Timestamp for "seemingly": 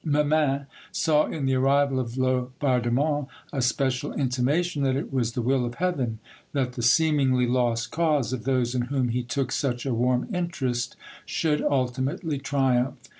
6.81-7.45